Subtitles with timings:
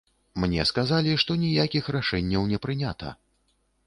[0.43, 3.13] Мне сказалі, што ніякіх рашэнняў не прынята.